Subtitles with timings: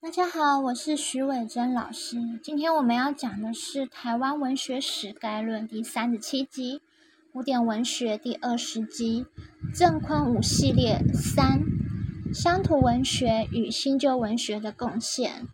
[0.00, 2.38] 大家好，我是徐伟珍老师。
[2.40, 6.80] 今天我们要讲的是《台湾文学史概论》第三十七集，
[7.32, 9.26] 古典文学第二十集，
[9.74, 11.62] 郑坤武系列三，
[12.32, 15.48] 乡土文学与新旧文学的贡献，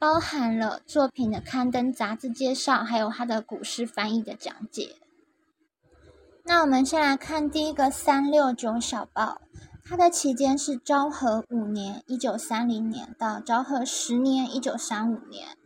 [0.00, 4.96] 包含了作品的刊登、杂志介绍，还有他的古诗翻译的讲解。
[6.42, 9.40] 那我们先来看第一个三六九小报。
[9.88, 15.56] 它的期间是昭和五年（一九三零年）到昭和十年（一九三五年）。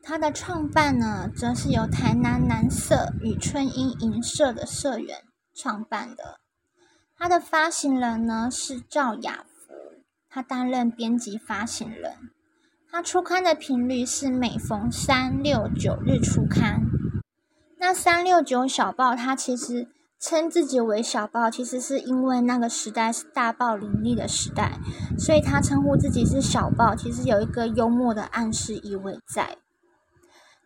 [0.00, 6.38] 它的创办呢，则是由台南南社与春英银社的社员创办的。
[7.16, 9.74] 它的发行人呢是赵雅福，
[10.30, 12.30] 他担任编辑发行人。
[12.88, 16.82] 它出刊的频率是每逢三六九日出刊。
[17.78, 19.88] 那三六九小报，它其实。
[20.20, 24.78] 称自己为小报，其实是因为那个时代是大报林立的时代，
[25.18, 29.58] 所以他称呼自己是小报，其实有一个幽默的暗示意味在。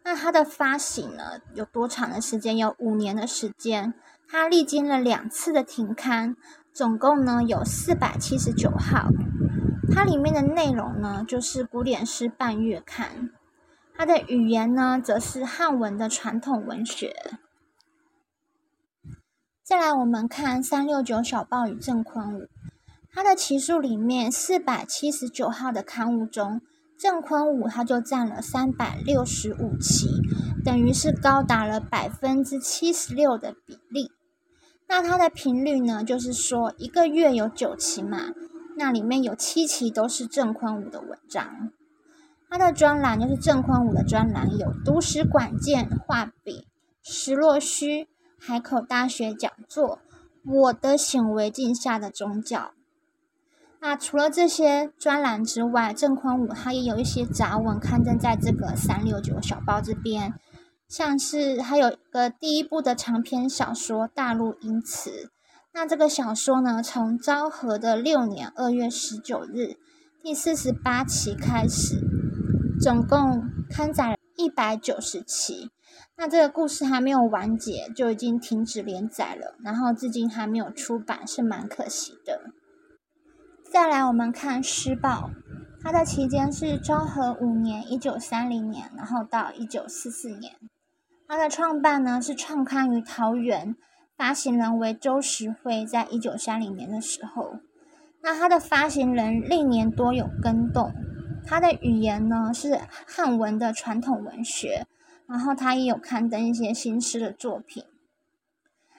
[0.05, 2.57] 那它的发行呢，有多长的时间？
[2.57, 3.95] 有五年的时间。
[4.27, 6.35] 它历经了两次的停刊，
[6.73, 9.11] 总共呢有四百七十九号。
[9.93, 13.31] 它里面的内容呢，就是古典诗半月刊。
[13.95, 17.15] 它的语言呢，则是汉文的传统文学。
[19.65, 22.49] 再来，我们看三六九小报与郑坤武，
[23.13, 26.61] 它的期数里面四百七十九号的刊物中，
[26.99, 30.09] 郑坤武他就占了三百六十五期，
[30.65, 34.11] 等于是高达了百分之七十六的比例。
[34.89, 38.33] 那它的频率呢，就是说一个月有九期嘛，
[38.77, 41.71] 那里面有七期都是郑坤武的文章。
[42.51, 46.67] 它的专栏就是郑坤武的专栏，有读史馆见、画笔、
[47.01, 48.09] 石洛虚。
[48.45, 50.01] 海口大学讲座，
[50.45, 52.73] 我的显微镜下的宗教。
[53.79, 60.35] 那除了这些专栏之外，郑坤武他也有一些杂文刊登在这个三六九小报这边，
[60.89, 65.11] 像是还有一个第一部的长篇小说《大陆音词》。
[65.73, 69.77] 那这个小说呢，从昭和的六年二月十九日
[70.21, 72.01] 第四十八期开始，
[72.81, 75.71] 总共刊载一百九十期。
[76.17, 82.43] 那这个故事还没有完结，就已经停止连载了，然后至今还没有出版，是蛮可惜的。
[83.71, 85.31] 再来，我们看《诗报》，
[85.83, 90.53] 它的期间是昭和五年（一九三零年），然后到一九四四年。
[91.27, 93.75] 它的创办呢是创刊于桃园，
[94.17, 97.57] 发行人为周时辉，在一九三零年的时候。
[98.23, 100.93] 那它的发行人历年多有更动，
[101.47, 104.87] 它的语言呢是汉文的传统文学。
[105.33, 107.85] 然后他也有刊登一些新诗的作品。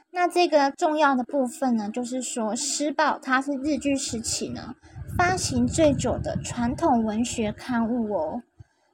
[0.09, 4.73] 那这个重要的部分呢，就是说《诗报》它是日据时期呢
[5.15, 8.41] 发行最久的传统文学刊物哦。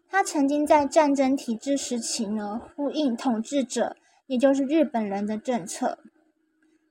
[0.09, 3.95] 它曾经在战争体制时期呢呼应统治者，
[4.27, 5.97] 也就是日本人的政策。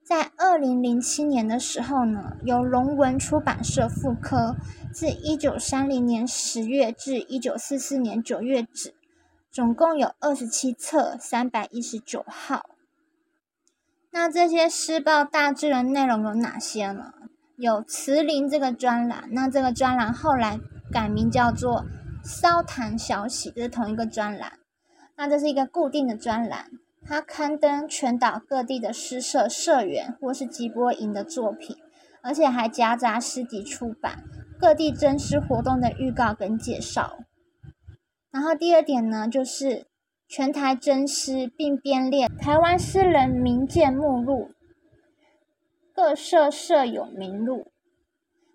[0.03, 4.57] 在二零零七年的时候呢，由龙文出版社复刻，
[4.95, 8.95] 自一九三零年十月至一九四四年九月止。
[9.59, 12.71] 总共有二十七册，三百一十九号。
[14.13, 17.13] 那这些诗报大致的内容有哪些呢？
[17.57, 20.61] 有慈林这个专栏，那这个专栏后来
[20.93, 21.87] 改名叫做
[22.23, 24.61] “骚谈小喜”，这是同一个专栏。
[25.17, 26.71] 那这是一个固定的专栏，
[27.05, 31.77] 它刊登全岛各地的诗社社员或是集播营的作品，
[32.23, 34.23] 而且还夹杂诗集出版、
[34.57, 37.19] 各地征诗活动的预告跟介绍。
[38.39, 39.85] 然后第二点呢，就是
[40.29, 44.53] 全台真诗，并编列台湾诗人名鉴目录，
[45.93, 47.73] 各社设有名录。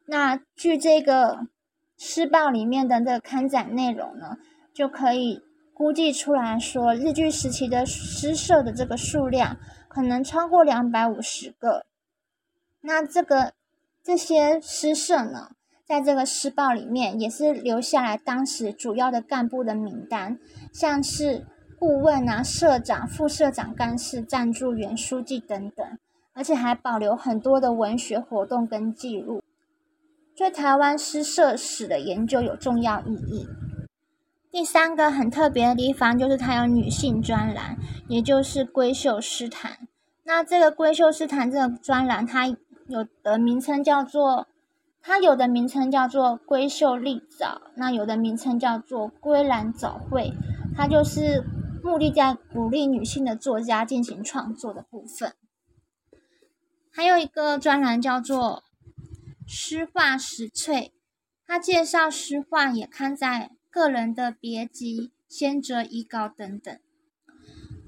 [0.06, 1.48] 那据这个
[1.98, 4.38] 诗报里面的这个刊载内容呢，
[4.74, 5.42] 就可以
[5.74, 9.58] 估计出来说，日据时期的诗社的这个数量
[9.90, 11.86] 可能超过两百五十个。
[12.80, 13.52] 那这个
[14.02, 15.52] 这些诗社呢？
[15.86, 20.40] 在这个诗报里面，也是留下来当时主要的干部的名单，
[20.72, 21.46] 像是
[21.78, 25.86] 顾问啊、社长、副社长、干事、赞助员、书记等等，
[26.34, 29.44] 而且还保留很多的文学活动跟记录，
[30.38, 33.46] 对台湾诗社史的研究有重要意义。
[34.50, 39.80] 第三个很特别的地方，就是它有女性专栏，也就是闺秀诗坛。
[40.24, 44.48] 那这个闺秀诗坛这个专栏，它有的名称叫做。
[45.06, 50.32] 它有的名称叫做“闺秀丽早”，那有的名称叫做“闺兰早会”，
[50.74, 51.44] 它就是
[51.84, 55.34] 目的在鼓励女性的作家进行创作的部分。
[56.90, 58.64] 还有一个专栏叫做
[59.46, 60.94] “诗画实粹”，
[61.46, 66.74] 他介绍诗画也刊在个人的别集、先哲遗稿等等。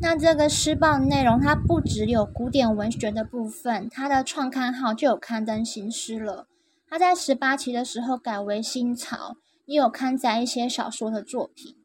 [0.02, 6.48] 那这个诗报内容，它不只有古典文学的部分，它的创刊号就有刊登新诗了。
[6.88, 11.76] 他在十八期的时候改为新潮，也有刊载一些小说的作品。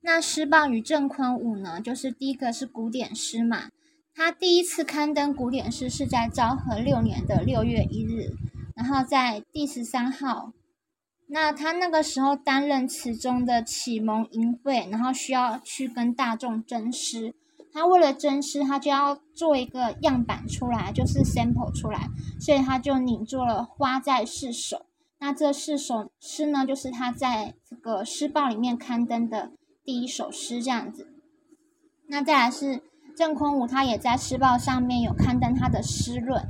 [0.00, 3.70] 那诗报与郑坤武呢，就是第一个是古典诗嘛。
[4.14, 8.32] 他第一次刊登古典诗是在昭和六年的六月一日，
[8.74, 10.52] 然后在第十三号。
[11.28, 17.34] 那他那个时候担任词中的启蒙淫秽，然后需要去跟大众争诗。
[17.72, 22.08] 他为了争诗，他就要做一个样板出来，就是 sample 出来，
[22.40, 24.76] 所以他就拟做了《花在四首》。
[25.18, 29.52] 那这四首诗呢，就是他在这个诗报里面刊登的
[29.84, 31.08] 第一首诗，这样子。
[32.08, 32.82] 那再来是
[33.14, 36.48] 郑坤武，他也在诗报上面有刊登他的诗论，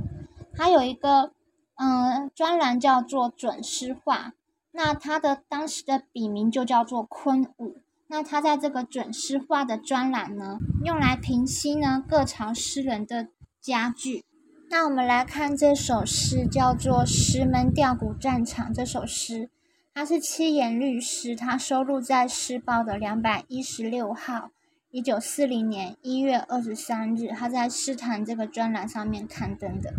[0.55, 1.33] 他有一个
[1.75, 4.29] 嗯专栏叫做《准诗话》。
[4.71, 7.80] 那他的当时的笔名就叫做昆武。
[8.11, 13.29] 那他在这个准诗画的专栏呢，用来评析呢各朝诗人的
[13.61, 14.25] 佳句。
[14.69, 19.49] 那我们来看这首诗，叫做《石门吊古战场》这首诗，
[19.93, 24.51] 它是七言律诗，它收录在《诗报》的两百一十六号，
[24.89, 29.93] 一九四零年一月二十三日，他在诗坛这个专栏上面刊登的。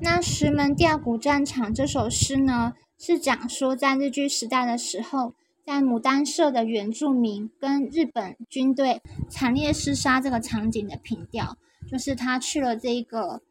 [0.00, 2.74] 那《石门吊古战场》这首诗呢？
[2.98, 5.34] 是讲说，在日据时代的时候，
[5.66, 11.58] 在牡丹社的原住民跟日本军队惨烈厮杀这个场景的凭吊，
[11.90, 13.42] 就是他去了这个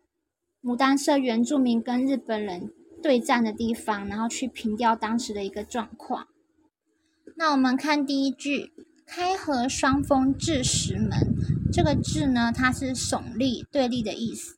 [0.64, 2.72] 牡丹社原住民跟日本人
[3.04, 6.30] 对战的地方，然后去凭吊当时的一个状况。
[7.36, 8.72] 那我们看第一句
[9.06, 11.36] “开合双峰至石门”，
[11.70, 14.56] 这个“至”呢，它是耸立、对立的意思。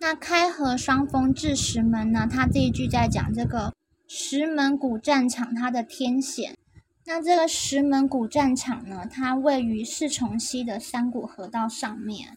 [0.00, 2.28] 那开合双峰至石门呢？
[2.30, 3.72] 它这一句在讲这个
[4.14, 6.58] 石门古战场它的天险。
[7.06, 12.36] 那这个石门古战场呢，它位于四重溪的山谷河道上面。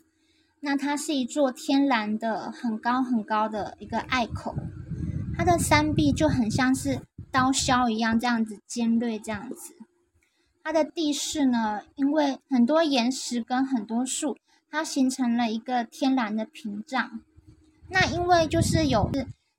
[0.61, 4.55] 那它是一座天然的、很高很高的一个隘口，
[5.37, 9.73] 它的山壁就很像是刀削一样，这样子尖锐，这样子。
[10.63, 14.37] 它的地势呢，因为很多岩石跟很多树，
[14.71, 17.19] 它形成了一个天然的屏障。
[17.89, 19.11] 那因为就是有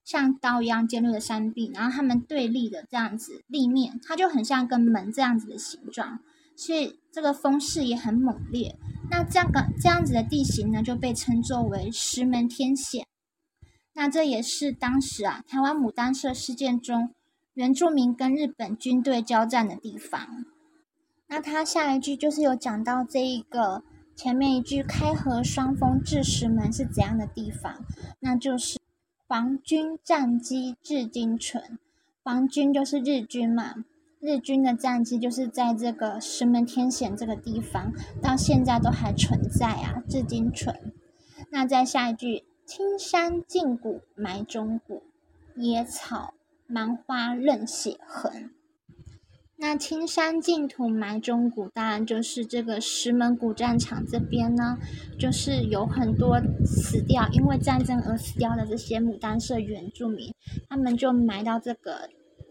[0.06, 6.20] 像刀一样尖锐的山壁，然后它们对立的这样子立面，它就很像一个门这样子的形状，
[6.54, 8.76] 所以这个风势也很猛烈。
[9.10, 13.04] 那这样个这样子的地形呢，就被称作为石门天险。
[13.94, 17.10] 那这也是当时啊台湾牡丹社事件中
[17.54, 20.44] 原住民跟日本军队交战的地方。
[21.26, 23.82] 那他下一句就是有讲到这一个。
[24.18, 27.84] 前面一句“开合双峰至石门”是怎样的地方？
[28.20, 28.78] 那就是
[29.28, 31.78] 皇军战机至今存。
[32.22, 33.84] 皇军就是日军嘛，
[34.20, 37.92] 日军的战机就是在这个石门天险这个地方，
[38.22, 40.92] 到现在都还存在啊，至今存。
[41.50, 45.02] 那再下一句“青山净谷埋忠骨，
[45.56, 46.34] 野草
[46.68, 48.50] 蛮花任血痕”。
[49.58, 54.76] 那青山净土埋忠骨，当然就是这个石门古战场这边呢，
[55.18, 60.34] 就是有很多死掉，因为战争而死掉的这些牡丹社原住民，
[60.68, 62.10] 他们就埋到这个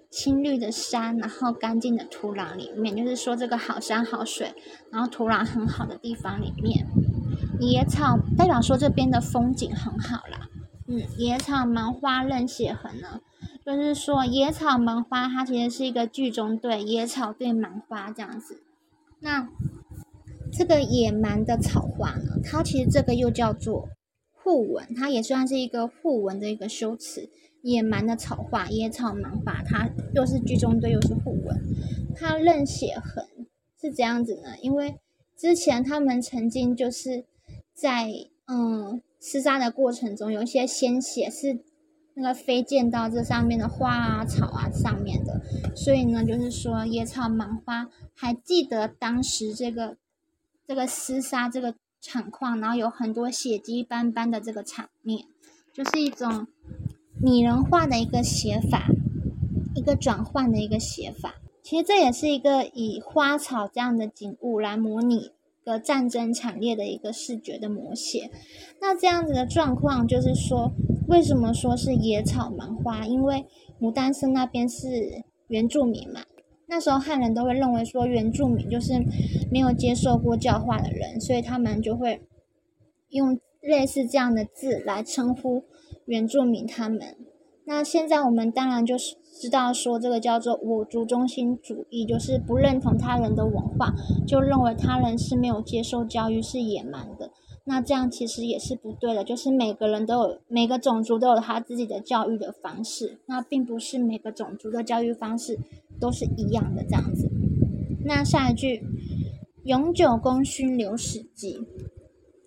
[0.10, 4.54] 青绿的山，然后干净的土壤里面，就是说这个好山好水，
[4.92, 6.88] 然后土壤很好的地方里面，
[7.60, 10.50] 野草代表说这边的风景很好啦，
[10.88, 13.22] 嗯，野草蛮花任血痕呢。
[13.66, 18.62] 就是说，野草萌花，它其实是一个剧中对野草对芒花这样子。
[19.22, 19.50] 那
[20.52, 23.90] 这个野蛮的草花呢，它其实这个又叫做
[24.32, 27.28] 互文，它也算是一个互文的一个修辞。
[27.64, 31.60] 野蛮的草花，野草萌花，它又是剧中对，又是互文。
[32.16, 33.28] 它认血痕
[33.82, 35.00] 是这样子呢，因为
[35.36, 37.26] 之前他们曾经就是
[37.74, 38.12] 在
[38.46, 41.62] 嗯厮杀的过程中，有一些鲜血是。
[42.18, 45.42] 那个飞溅到这上面的花啊、草啊上面的，
[45.76, 49.98] 所以呢，就是说野草满花还记得当时这个
[50.66, 55.26] 这个厮杀这个场况，然后有很多血迹斑斑的这个场面，
[55.74, 56.48] 就是一种
[57.22, 58.88] 拟人化的一个写法，
[59.76, 61.36] 一个转换的一个写法。
[61.62, 65.32] 其实这也是一个以花草这样的景物来模拟
[65.66, 68.32] 个战争惨烈的一个视觉的模写。
[68.80, 70.72] 那这样子的状况，就是说。
[71.08, 73.06] 为什么说是野草蛮花？
[73.06, 73.46] 因为
[73.80, 76.22] 牡丹社那边是原住民嘛，
[76.68, 78.94] 那时候汉人都会认为说原住民就是
[79.52, 82.22] 没有接受过教化的人，所以他们就会
[83.10, 85.64] 用类似这样的字来称呼
[86.06, 87.16] 原住民他们。
[87.68, 93.94] 那现在我们当然就是知道说，这个叫做五族中心主义，就是不认同他人的文化，
[94.28, 97.32] 就认为他人是没有接受教育，是野蛮的。
[97.68, 105.60] 那这样其实也是不对的，就是每个人都有每个种族都有他自己的教育的方式，那并不是每个种族的教育方式
[106.00, 107.28] 都是一样的这样子。
[108.06, 108.84] 那下一句，
[109.64, 111.66] 永久功勋留史籍。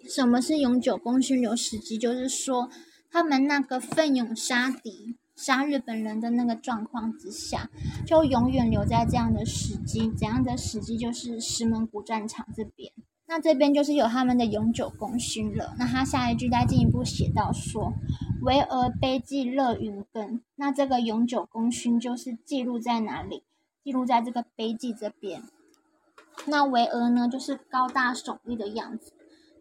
[0.09, 1.99] 什么是永久功勋留史籍？
[1.99, 2.71] 就是说
[3.11, 7.69] 他们那个奋勇杀敌、杀日本人的那个状况之下，
[8.07, 10.11] 就永远留在这样的史迹。
[10.17, 10.97] 怎样的史迹？
[10.97, 12.93] 就是石门古战场这边。
[13.31, 15.75] 那这边就是有他们的永久功勋了。
[15.79, 17.93] 那他下一句再进一步写到说
[18.41, 23.45] ：“维俄碑记乐云根。”那这个永久功勋就是记录在哪里？
[23.85, 25.43] 记录在这个碑记这边。
[26.47, 29.13] 那维俄呢，就是高大耸立的样子。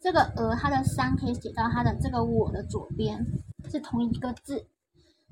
[0.01, 3.25] 这个“俄”它的“三”可以写到它的这个“我”的左边，
[3.69, 4.67] 是同一个字。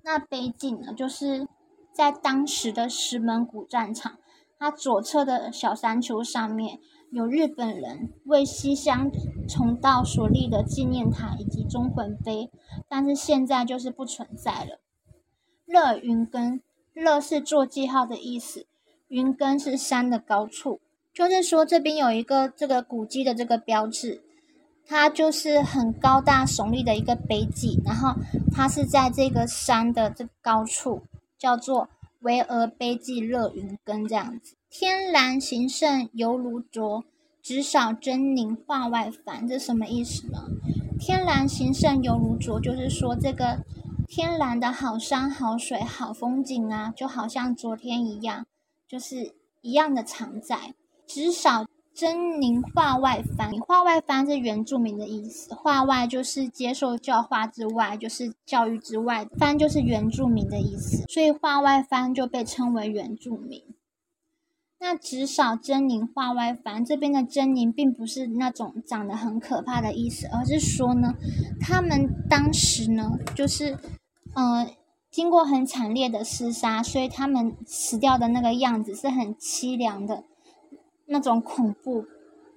[0.03, 1.47] 那碑记呢，就是
[1.93, 4.17] 在当时的石门古战场，
[4.59, 6.79] 它左侧的小山丘上面。
[7.15, 9.09] 有日本人为西乡
[9.47, 12.51] 重道所立的纪念塔以及忠魂碑，
[12.89, 14.81] 但是现在就是不存在了。
[15.65, 16.59] 乐云根，
[16.93, 18.65] 乐是做记号的意思，
[19.07, 20.81] 云根是山的高处，
[21.13, 24.21] 就是说这边有一个这个古迹的这个标志，
[24.85, 28.13] 它就是很高大耸立的一个碑记，然后
[28.51, 31.03] 它是在这个山的这高处，
[31.37, 31.87] 叫做
[32.25, 34.55] 巍峨碑记乐云根这样子。
[34.71, 37.03] 天然形胜犹如昨，
[37.39, 39.47] 纸少真凝画外凡。
[39.47, 40.39] 这什么意思呢？
[40.99, 43.59] 天然形胜犹如昨，就是说这个
[44.07, 48.47] 天然的好山好水好风景啊，就好像昨天一样，
[48.87, 50.73] 就是一样的常在。
[51.05, 63.63] 纸少真凝画外翻，画外翻是原住民的意思，画外就是接受教化之外，就是教育之外，翻就是原住民的意思，所以画外翻就被称为原住民。
[64.77, 71.13] 那至少狰狞画外翻，这边的狰狞并不是那种长得很可怕的意思，而是说呢，
[71.61, 73.77] 他们当时呢，就是，
[74.33, 74.69] 呃，
[75.09, 80.25] 经过很惨烈的厮杀，所以他们死掉的那个样子是很凄凉的，
[81.07, 82.05] 那种恐怖，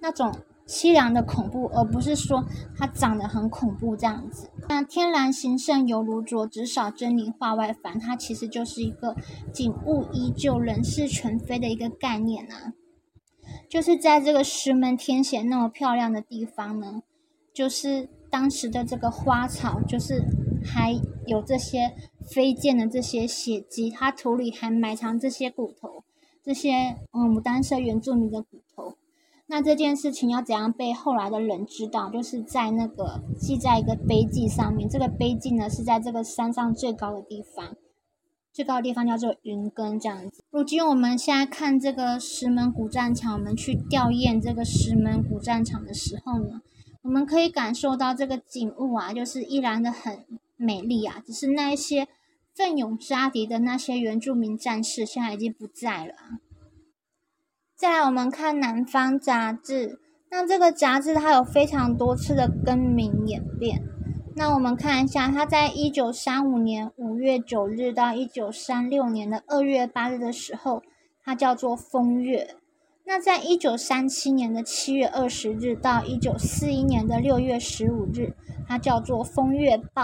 [0.01, 0.33] 那种。
[0.71, 2.45] 凄凉的恐怖，而不是说
[2.77, 4.51] 它长得很恐怖这样子。
[4.67, 9.15] 那天然行胜犹如昨，纸少真灵化外凡，它其实就是一个
[9.51, 12.75] 景物依旧、人事全非的一个概念啊。
[13.67, 17.01] 就是在这个石门天险那么漂亮的地方呢，
[17.51, 20.23] 就是当时的这个花草，就是
[20.63, 20.93] 还
[21.25, 21.95] 有这些
[22.31, 26.03] 飞溅的这些血迹，它土里还埋藏这些骨头，
[26.43, 28.95] 这些嗯牡丹社原住民的骨头。
[29.51, 32.09] 那这件事情要怎样被后来的人知道？
[32.09, 34.87] 就是在那个记在一个碑记上面。
[34.87, 37.75] 这个碑记呢是在这个山上最高的地方，
[38.53, 40.43] 最高的地方叫做云根这样子。
[40.51, 46.61] 如今我们现在看这个石门古战场，我们去吊唁这个石门古战场的时候呢，
[47.01, 50.25] 我们可以感受到这个景物啊，就是依然的很
[50.57, 51.23] 美丽啊。
[51.25, 52.07] 只是那一些
[52.59, 56.13] 奋勇杀敌的那些原住民战士，现在已经不在了。
[57.73, 59.97] 再来，我们看《南方》杂志。
[60.29, 63.81] 那这个杂志它有非常多次的更名演变。
[64.35, 70.83] 那我们看一下，它在一九三五年五月九日到一九三六年的二月八日的时候，
[71.23, 72.45] 它叫做《风月》。
[73.05, 78.33] 那在一九三七年的七月二十日到一九四一年的六月十五日，
[78.67, 80.03] 它叫做《风月报》。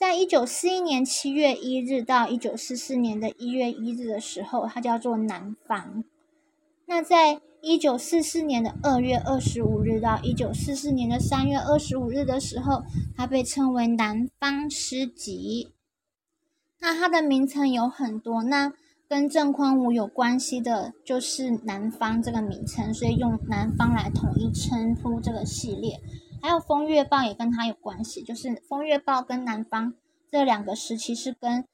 [0.00, 6.02] 在一九四一年七月一日到一九四四年的一月一日的时候，它叫做《南方》。
[6.86, 12.82] 那在一九四四年的二月二十五日到一九四四年的三月二十五日的时候，
[13.14, 15.68] 它被称为南方诗集。
[16.80, 18.72] 那它的名称有很多，那
[19.06, 26.00] 跟郑宽武有关系的，就是南方这个名称，所以用南方来统一称呼这个系列。
[26.42, 29.94] 还有风月报也跟它有关系，就是风月报跟南方
[30.30, 31.64] 这两个时期是跟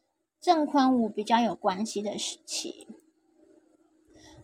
[0.40, 2.88] 郑宽武比较有关系的时期。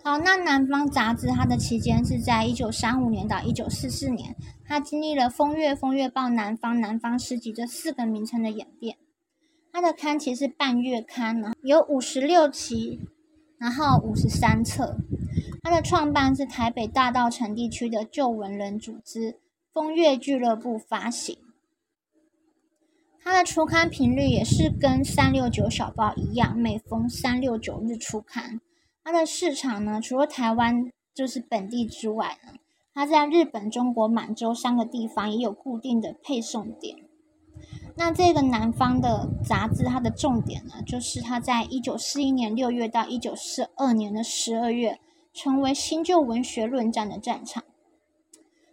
[0.04, 8.96] 好，那《南方》杂志它的期间是在一九三五年到一九四四年，它经历了《风月》《风月报》《南方》《南方诗集》这四个名称的演变。
[9.72, 13.00] 它的刊期是半月刊呢，有五十六期，
[13.58, 14.96] 然后五十三册。
[15.62, 19.38] 它的创办是台北大道城地区的旧文人组织
[19.72, 21.38] “风月俱乐部”发行。
[23.24, 28.60] 它的出刊频率也是跟三六九小报一样，每逢三六九日出刊。
[29.04, 32.58] 它的市场呢，除了台湾就是本地之外呢，
[32.92, 36.96] 它在日本、中国、满洲三个地方也有固定的配送点。
[37.96, 44.98] 那这个南方的杂志，它的重点呢，就是它在一九四一年六月到一九四二年的十二月，
[45.32, 47.62] 成为新旧文学论战的战场。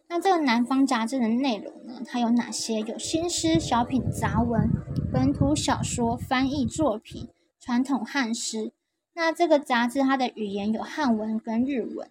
[0.10, 2.82] 那这个南方杂志的内容呢，它有哪些？
[2.82, 4.68] 有新诗、小品、杂文、
[5.14, 8.72] 本土小说、翻译作品、传统汉诗。
[9.14, 12.10] 那这个杂志它的语言有汉文跟日文。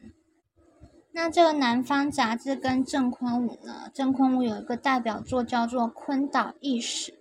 [1.11, 3.91] 那这个南方杂志跟郑坤武呢？
[3.93, 7.13] 郑坤武有一个代表作叫做《昆岛异史》，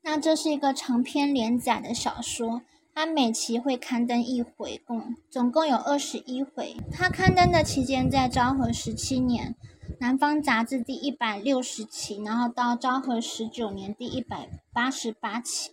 [0.00, 2.62] 那这是一个长篇连载的小说，
[2.94, 6.76] 它每期会刊登一回，共总共有二十一回。
[6.90, 9.54] 它刊登的期间在昭和十七年，
[10.00, 15.72] 南方杂志第一百六十期，然后到昭和十九年第一百八十八期，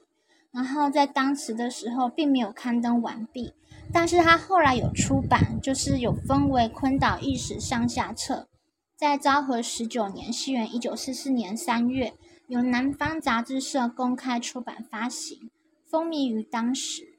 [0.52, 3.54] 然后在当时的时候并没有刊登完毕。
[3.92, 8.48] 但是他后来有出版，就是有分为《昆岛意识》上下册，
[8.96, 12.14] 在昭和十九年（西元一九四四年）三月，
[12.48, 15.50] 由南方杂志社公开出版发行，
[15.86, 17.16] 风靡于当时。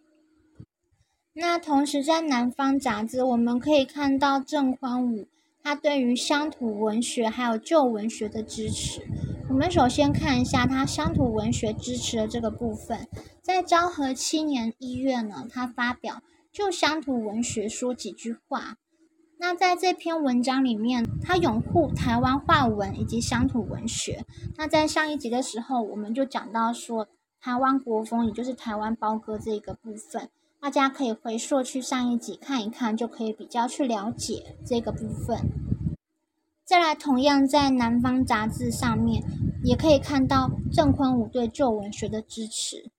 [1.32, 5.26] 那同时在南方杂志，我们可以看到郑宽武
[5.62, 9.02] 他对于乡土文学还有旧文学的支持。
[9.48, 13.08] 我们首先看一下他乡土文学支持的这个部分，
[13.42, 16.22] 在昭和七年一月呢，他发表。
[16.52, 18.74] 就乡土文学说几句话。
[19.38, 24.24] 那在这篇文章里面，他拥护台湾话文以及乡土文学。
[24.56, 27.06] 那在上一集的时候，我们就讲到说
[27.40, 30.28] 台湾国风，也就是台湾包歌这个部分，
[30.60, 35.38] 大家可以回溯去上一集看一看，就可以比较去了解这个部分。
[36.64, 39.24] 再来，同样在南方杂志上面，
[39.64, 42.90] 也可以看到郑坤武对旧文学的支持。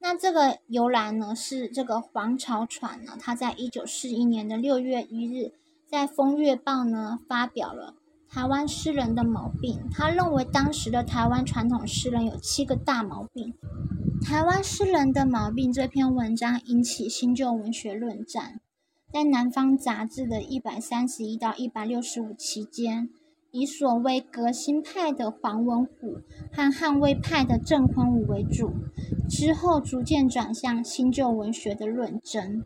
[0.00, 5.52] 那这个由来呢，是这个黄朝传呢，他在一九四一年的六月一日，
[5.88, 7.94] 在《风月报》呢发表了
[8.28, 9.80] 台湾诗人的毛病。
[9.92, 13.54] 他认为当时的台湾传统诗人有七个大毛病。
[14.24, 18.58] 台湾诗人的毛病这篇文章引起新旧文学论战，
[19.12, 23.10] 在《南方杂志》的一百三十一到一百六十五期间。
[23.50, 28.72] 以所谓革新派的黄文虎和捍卫派的郑坤武为主，
[29.28, 32.64] 之后逐渐转向新旧文学的论争。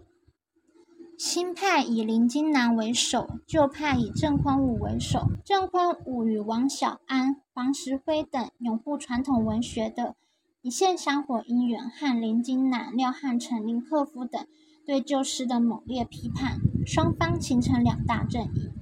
[1.18, 5.26] 新派以林金南为首，旧派以郑坤武为首。
[5.44, 10.14] 郑坤武与王小安、黄石辉等拥护传统文学的
[10.60, 14.44] 一线香火姻缘，和林金南、廖汉成、林克夫等
[14.84, 18.74] 对旧诗的猛烈批判，双方形成两大阵营。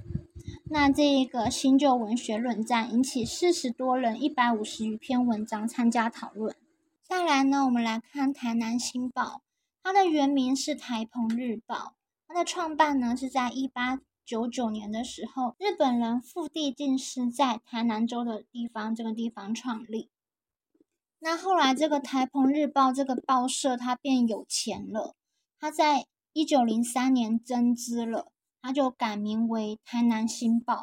[0.71, 6.55] 那这一个新旧文学论战引起四十多人、一百五十余篇文章参加讨论。
[7.03, 9.23] 再来呢，我们来看《台南新报》，
[9.83, 11.75] 它的原名是《台澎日报》，
[12.27, 20.09] 它的创办呢是在一八九九年的时候，日本人富地进师在台南州的地方这个地方创立。
[21.19, 25.15] 那后来这个《台澎日报》这个报社它变有钱了，
[25.59, 28.31] 它在一九零三年增资了。
[28.59, 30.73] 它就改名为《台南新报》。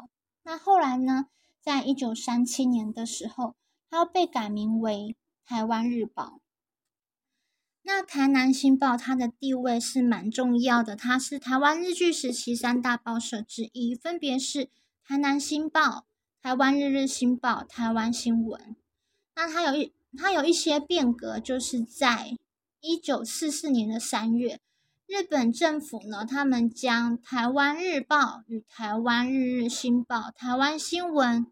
[0.43, 1.27] 那后来呢，
[1.61, 3.53] 在一九三七年的时候，
[3.91, 5.15] 它又被改名为
[5.47, 6.23] 《台湾日报》。
[7.83, 14.65] 那《台南新报》它的地位是蛮重要的，它是台湾日据时期三大报社之一，分别是
[15.03, 15.81] 《台南新报》、
[16.41, 18.59] 《台湾日日新报》、《台湾新闻》。
[19.35, 22.37] 那它有一它有一些变革，就是在
[22.81, 24.59] 一九四四年的三月。
[25.07, 31.45] 日本政府呢，他们将《台湾日报》与《台湾日日新报》、《台湾新闻》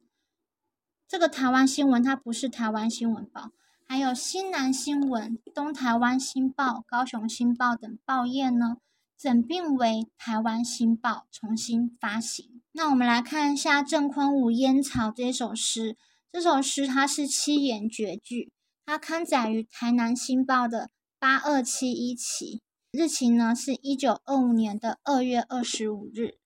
[1.07, 3.41] 这个《台湾新闻》它不是《台湾新闻报》，
[3.85, 8.77] 还有《新南新闻》、《东台湾新报》、《高雄新报》等报业呢，
[9.15, 12.59] 整并为《台湾新报》重新发行。
[12.71, 15.95] 那我们来看一下郑坤武《烟草》这首诗，
[16.33, 18.51] 这首诗它是七言绝句，
[18.87, 22.63] 它刊载于《台南新报》的八二七一期。
[22.91, 26.39] 日期呢是一九二五年的二月二十五日。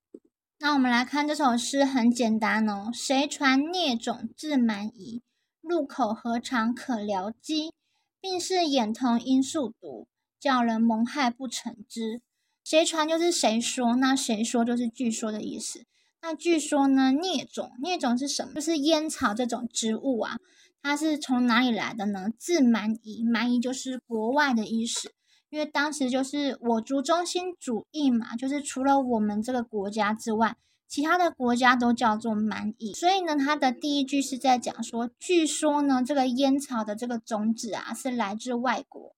[0.60, 2.92] 那我们来看这首诗，很简单哦。
[2.94, 5.22] 谁传孽种自蛮夷？
[5.62, 7.72] 入口何尝可疗机？
[8.20, 12.22] 病是眼瞳因素毒，叫人蒙害不成知。
[12.62, 15.86] 谁传就是谁说，那谁说就是据说的意思。
[16.22, 18.56] 那据说呢，孽种，孽种是什么？
[18.56, 20.38] 就是烟草这种植物啊。
[20.82, 22.30] 它是从哪里来的呢？
[22.38, 25.12] 自蛮夷，蛮夷就是国外的意思。
[25.50, 32.94] 因为当时就是我族中心主义嘛，就是除了我们这个国家之外，其他的国家都叫做蛮夷。
[32.94, 39.16] 所以呢，它的第一句是在讲说，据说呢，这个烟草的这个种子啊，是来自外国。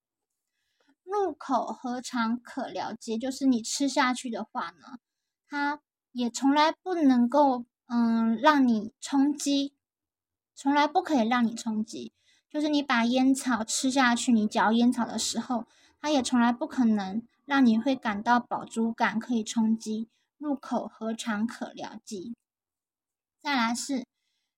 [1.03, 3.17] 入口何尝可了结？
[3.17, 4.99] 就是你吃下去的话呢，
[5.47, 5.81] 它
[6.19, 9.73] 也从来不能够嗯让你充饥，
[10.53, 12.11] 从来不可以让你充饥。
[12.49, 15.65] 就是你把烟草吃下去，你嚼烟草的时候，
[16.01, 22.35] 它也从来不可能让你会感到饱足感，可以充饥，入口何尝可了计。
[23.41, 24.05] 再来是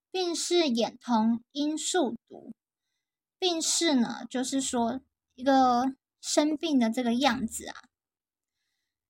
[0.10, 2.52] 病逝眼瞳因数毒，
[3.38, 5.00] 病逝呢，就是说
[5.36, 7.91] 一个生病的这个样子啊。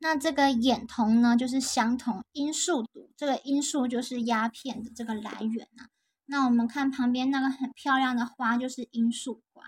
[0.03, 5.89] 那这个眼瞳呢，就是相同罂粟毒，这个罂粟就是鸦片的这个来源啊。
[6.25, 9.63] 那我们看旁边那个很漂亮的花，就是罂粟花。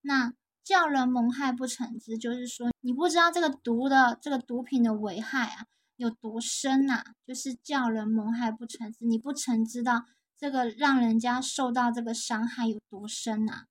[0.00, 5.66] 那叫人蒙害不成知，就是说你不知道这个毒的这个毒品的危害啊
[5.96, 10.04] 有多深呐，就是叫人蒙害不成知，你不曾知道
[10.36, 13.64] 这个让人家受到这个伤害有多深呐。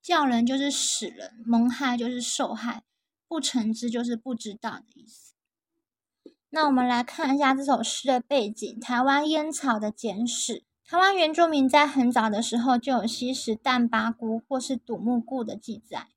[0.00, 2.84] 叫人就是使人，蒙害就是受害。
[3.28, 5.34] 不成之就是不知道的意思。
[6.50, 10.64] 那我们来看一下这首诗的背景：台湾烟草的简史。
[10.86, 16.08] 台湾原住民在很早的时候就有吸食淡巴菇或是赌木固的记载。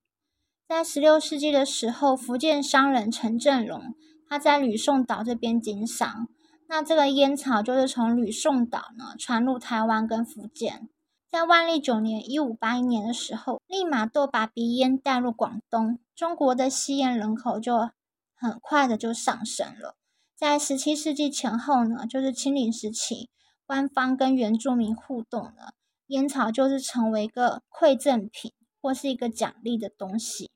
[0.68, 3.96] 在十六世纪的时候，福建商人陈振龙
[4.28, 6.28] 他在吕宋岛这边经商，
[6.68, 10.90] 那这个烟草就是从吕宋岛呢传入台湾跟福建。
[11.32, 17.92] 在万历九年（一五八一年）的时候，立马都把鼻烟带入广东，中国的吸烟人口就
[18.34, 19.96] 很快的就上升了。
[20.36, 23.30] 在十七世纪前后呢，就是清领时期，
[23.68, 25.76] 官方跟原住民互动了，
[26.08, 28.52] 烟草就是成为一个馈赠品
[28.82, 30.50] 或是一个奖励的东西。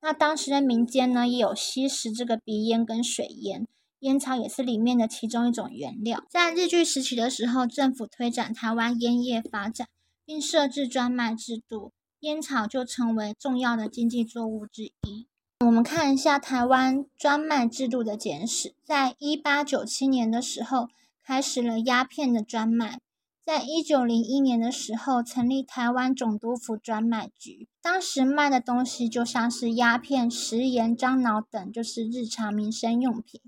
[0.00, 3.68] 那当时的民间呢，也有吸食这个鼻烟跟水烟。
[3.98, 6.24] 烟草也是里面的其中一种原料。
[6.30, 9.88] 在日据时期的时候，政府推展台湾烟叶发展，
[10.24, 11.92] 并设置专卖制度，
[12.24, 15.26] 烟草就成为重要的经济作物之一。
[15.60, 20.88] 我们看一下台湾专卖制度的简史，在一八九七年的时候，
[21.22, 22.98] 开始了鸦片的专卖。
[23.44, 33.42] 在一九零一年的时候，成立台湾总督府专卖局，当时卖的东西就像是鸦片、食盐、樟脑等，就是日常民生用品。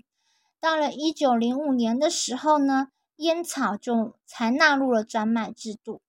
[0.59, 6.01] 到了一九零五年的时候呢，烟草就才纳入了专卖制度。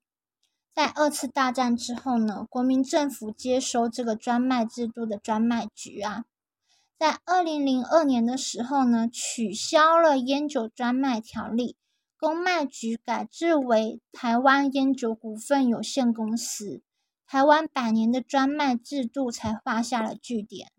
[0.78, 6.24] 在二次大战之后呢，国民政府接收这个专卖制度的专卖局啊，
[6.96, 11.74] 在二零零二年的时候呢，取消了烟酒专卖条例，
[12.16, 16.80] 公卖局改制为台湾烟酒股份有限公司，
[17.26, 20.70] 台湾百年的专卖制度才画下了句点。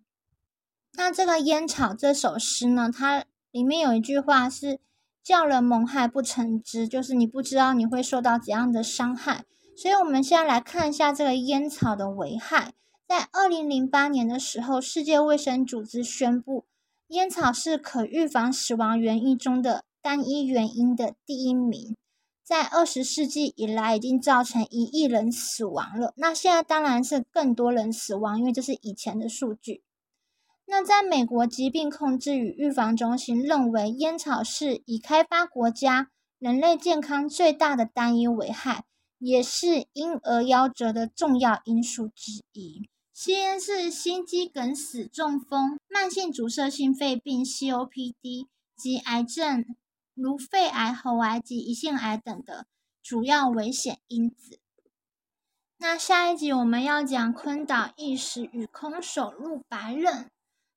[0.94, 3.26] 那这个烟草这首诗呢，它。
[3.52, 4.80] 里面有一句话是
[5.22, 9.44] “叫人蒙害不成知”，就是你不知道你会受到怎样的伤害。
[9.82, 12.74] 所以，我们现在来看一下这个烟草的危害。
[13.08, 16.66] 在二零零八年的时候，世界卫生组织宣布，
[17.08, 21.96] 烟草是可预防死亡原因中的单一原因的第一名。
[22.44, 26.14] 在二十世纪以来，已经造成一亿人死亡了。
[26.18, 29.82] 那现在当然是更多人死亡，因为这是以前的数据。
[30.66, 38.84] 那在美国疾病控制与预防中心认为，烟草是已开发国家人类健康最大的单一危害，
[39.20, 42.90] 也是婴儿夭折的重要因素之一。
[43.14, 49.66] 吸烟是心肌梗死、中风、慢性阻塞性肺病 （COPD） 及癌症，
[50.14, 52.66] 如肺癌、喉癌及胰腺癌等的
[53.04, 54.60] 主要危险因子。
[55.78, 60.32] 那下一集我们要讲昆岛意识与空手入白刃。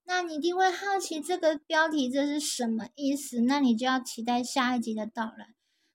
[0.05, 3.41] 那你一定会好奇这个标题这是什么意思？
[3.43, 5.55] 那你就要期待下一集的到来。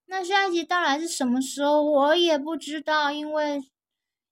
[0.10, 1.84] 那下一集到来是什么时候？
[1.84, 3.62] 我也不知道，因为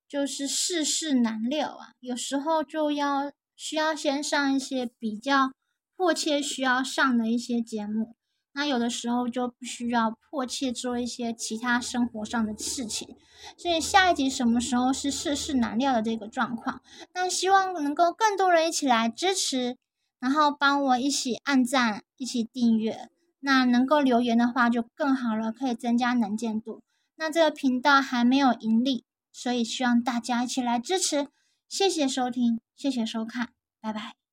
[0.08, 1.92] 就是世事难料啊。
[2.00, 5.52] 有时候就要需要先上一些比较
[5.98, 8.16] 迫切需要上的一些节目。
[8.54, 13.18] 那有的时候就不需要迫切做一些其他生活上的事情，
[13.58, 16.82] 所以下一集什么时候是世事难料的这个状况？
[17.14, 19.76] 那希望能够更多人一起来支持，
[20.22, 23.10] 然后帮我一起按赞、一起订阅。
[23.46, 26.82] 那能够留言的话就更好了，可以增加能见度。
[27.16, 31.28] 那这个频道还没有盈利，所以希望大家一起来支持。
[31.70, 34.25] 谢谢收听，谢谢收看，拜拜。